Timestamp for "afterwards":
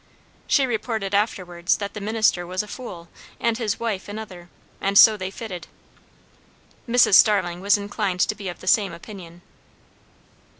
1.13-1.77